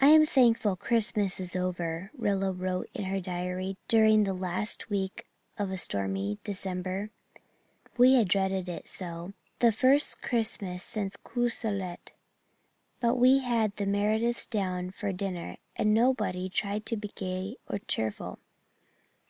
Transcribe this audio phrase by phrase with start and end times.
[0.00, 5.26] "I am thankful Christmas is over," Rilla wrote in her diary during the last week
[5.58, 7.10] of a stormy December.
[7.98, 12.12] "We had dreaded it so the first Christmas since Courcelette.
[13.00, 17.58] But we had all the Merediths down for dinner and nobody tried to be gay
[17.68, 18.38] or cheerful.